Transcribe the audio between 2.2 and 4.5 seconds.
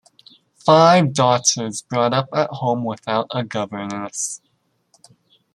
at home without a governess!